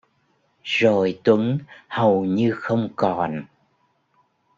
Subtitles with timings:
[0.63, 3.45] Rồi Tuấn hầu như không còn